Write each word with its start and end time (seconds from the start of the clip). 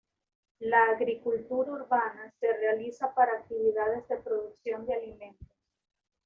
La 0.61 0.85
agricultura 0.85 1.73
urbana 1.73 2.33
se 2.39 2.51
realiza 2.57 3.13
para 3.13 3.33
actividades 3.37 4.07
de 4.07 4.17
producción 4.17 4.83
de 4.87 4.95
alimentos. 4.95 5.47